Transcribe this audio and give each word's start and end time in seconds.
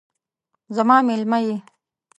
زما 0.75 0.97
میلمه 1.07 1.39
یې 1.45 1.55